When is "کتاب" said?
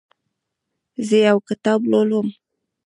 1.49-1.79